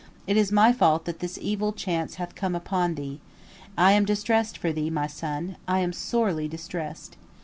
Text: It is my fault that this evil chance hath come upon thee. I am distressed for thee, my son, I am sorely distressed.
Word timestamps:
It 0.25 0.35
is 0.35 0.51
my 0.51 0.73
fault 0.73 1.05
that 1.05 1.19
this 1.19 1.37
evil 1.39 1.73
chance 1.73 2.15
hath 2.15 2.33
come 2.33 2.55
upon 2.55 2.95
thee. 2.95 3.21
I 3.77 3.91
am 3.91 4.03
distressed 4.03 4.57
for 4.57 4.73
thee, 4.73 4.89
my 4.89 5.05
son, 5.05 5.57
I 5.67 5.81
am 5.81 5.93
sorely 5.93 6.47
distressed. 6.47 7.17